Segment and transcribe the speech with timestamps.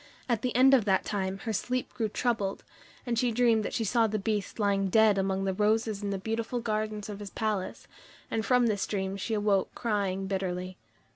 [0.27, 2.63] At the end of that time her sleep grew troubled,
[3.05, 6.17] and she dreamed that She saw the Beast lying dead among the roses in the
[6.17, 7.87] beautiful gardens of his palace;
[8.31, 10.75] and from this dream she awoke crying bitterly.